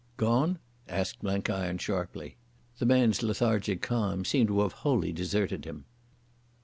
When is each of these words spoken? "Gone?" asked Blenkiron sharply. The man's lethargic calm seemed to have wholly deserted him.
"Gone?" 0.17 0.57
asked 0.89 1.19
Blenkiron 1.21 1.77
sharply. 1.77 2.35
The 2.79 2.87
man's 2.87 3.21
lethargic 3.21 3.83
calm 3.83 4.25
seemed 4.25 4.47
to 4.47 4.61
have 4.61 4.71
wholly 4.81 5.11
deserted 5.13 5.63
him. 5.65 5.85